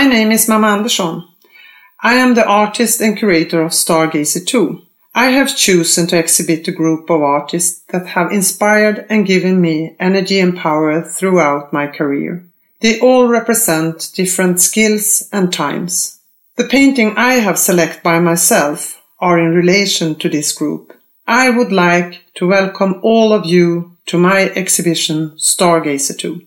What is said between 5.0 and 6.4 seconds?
I have chosen to